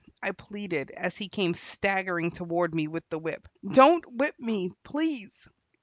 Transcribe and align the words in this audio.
I 0.23 0.31
pleaded, 0.31 0.89
as 0.89 1.15
he 1.15 1.27
came 1.29 1.53
staggering 1.53 2.31
toward 2.31 2.73
me 2.73 2.87
with 2.87 3.07
the 3.11 3.19
whip. 3.19 3.47
"Don't 3.63 4.03
whip 4.11 4.33
me, 4.39 4.71
please!" 4.81 5.47